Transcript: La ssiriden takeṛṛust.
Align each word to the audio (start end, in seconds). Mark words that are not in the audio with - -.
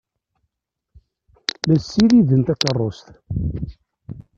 La 1.67 1.75
ssiriden 1.79 2.41
takeṛṛust. 2.47 3.07